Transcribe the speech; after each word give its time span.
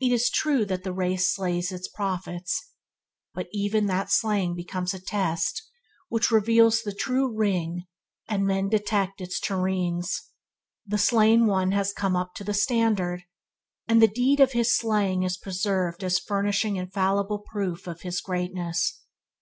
It 0.00 0.10
is 0.10 0.30
true 0.30 0.64
that 0.64 0.84
the 0.84 0.92
race 0.94 1.34
slays 1.34 1.70
its 1.70 1.86
prophets, 1.86 2.70
but 3.34 3.48
even 3.52 3.84
that 3.88 4.10
slaying 4.10 4.54
becomes 4.56 4.94
a 4.94 4.98
test 4.98 5.62
which 6.08 6.30
reveals 6.30 6.80
the 6.80 6.94
true 6.94 7.30
ring, 7.30 7.84
and 8.26 8.46
men 8.46 8.70
detect 8.70 9.20
its 9.20 9.38
tureens. 9.38 10.30
The 10.86 10.96
slain 10.96 11.44
one 11.46 11.72
has 11.72 11.92
come 11.92 12.16
up 12.16 12.32
to 12.36 12.44
the 12.44 12.54
standard, 12.54 13.24
and 13.86 14.00
the 14.00 14.08
deed 14.08 14.40
of 14.40 14.52
his 14.52 14.74
slaying 14.74 15.24
is 15.24 15.36
preserved 15.36 16.02
as 16.02 16.18
furnishing 16.18 16.76
infallible 16.76 17.40
proof 17.40 17.86
of 17.86 18.00
his 18.00 18.22
greatness. 18.22 18.98